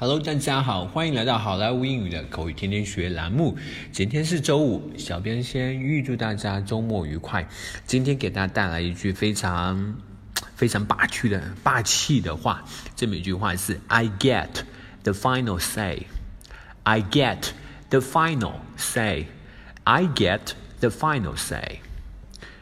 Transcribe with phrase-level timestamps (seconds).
[0.00, 3.58] Hello，大家好，欢迎来到好莱坞英语的口语天天学栏目。
[3.90, 7.48] 今天是周五，小编先预祝大家周末愉快。
[7.84, 9.96] 今天给大家带来一句非常
[10.54, 12.62] 非常霸气的霸气的话，
[12.94, 14.46] 这么一句话是 "I get
[15.02, 16.06] the final say."
[16.84, 17.48] I get
[17.90, 19.26] the final say.
[19.82, 21.80] I get the final say.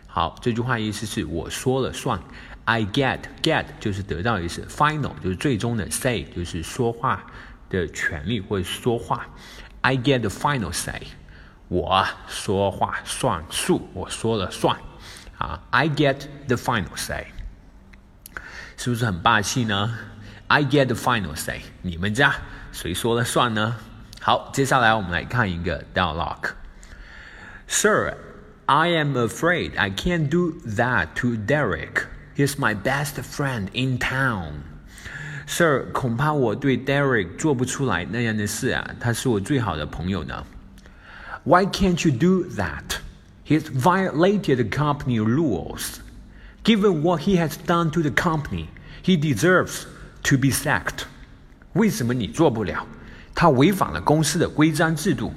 [0.07, 2.19] 好，这句话意思是我说了算。
[2.66, 7.26] I get get 就是得到的意思，final 就是最终的，say 就是说话
[7.70, 9.28] 的权利或者说话。
[9.82, 11.02] I get the final say，
[11.68, 14.78] 我说话算数，我说了算
[15.38, 15.64] 啊。
[15.72, 17.28] I get the final say，
[18.78, 19.98] 是不是很霸气呢？
[20.48, 22.36] I get the final say，你们家
[22.72, 23.78] 谁说了算呢？
[24.22, 28.16] 好，接下来我们来看一个 dialogue。Sir,
[28.68, 32.04] I am afraid I can't do that to Derek.
[32.36, 34.64] He's my best friend in town.
[35.48, 40.46] Sir，恐怕我对 Derek 做不出来那样的事啊，他是我最好的朋友呢。
[41.44, 43.00] Why can't you do that?
[43.46, 45.98] He's violated the company rules.
[46.64, 48.68] Given what he has done to the company,
[49.04, 49.84] he deserves
[50.24, 51.06] to be sacked.
[51.74, 52.86] 为什么你做不了？
[53.34, 55.34] 他违反了公司的规章制度。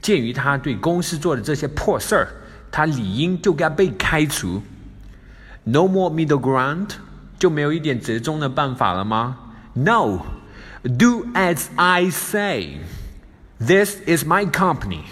[0.00, 2.28] 鉴于他对公司做的这些破事儿，
[2.70, 4.62] 他理应就该被开除。
[5.68, 6.90] no more middle ground，
[7.38, 9.36] 就没有一点折中的办法了吗？
[9.74, 10.20] No,
[10.82, 12.78] do as I say.
[13.58, 15.04] This is my company.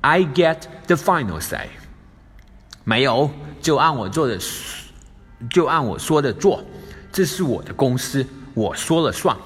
[0.00, 1.68] I get the final say.
[2.84, 4.38] 没有，就按我做的，
[5.50, 6.64] 就按我说的做。
[7.12, 9.36] 这是我的公司，我说了算。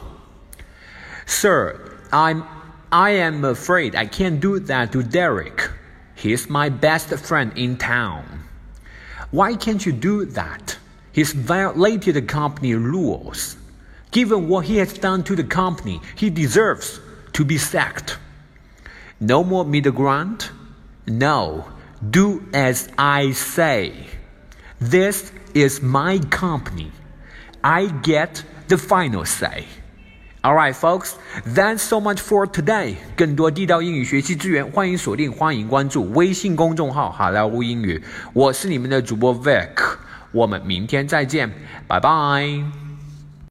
[1.27, 1.75] Sir,
[2.11, 2.45] I'm
[2.91, 5.71] I am afraid I can't do that to Derek.
[6.17, 8.23] He's my best friend in town.
[9.32, 10.78] Why can't you do that?
[11.12, 13.58] He's violated the company rules.
[14.12, 17.00] Given what he has done to the company, he deserves
[17.34, 18.18] to be sacked.
[19.20, 20.50] No more middle ground?
[21.06, 21.66] No.
[22.10, 23.94] Do as I say.
[24.80, 26.92] This is my company.
[27.64, 29.66] I get the final say.
[30.42, 32.96] All right, folks, Thanks so much for today.
[33.18, 38.02] 更多地道英语学习资源，欢迎锁定，欢迎关注微信公众号“好莱坞英语”。
[38.32, 39.98] 我是你们的主播 Vic，
[40.32, 41.52] 我们明天再见，
[41.88, 42.89] 拜拜。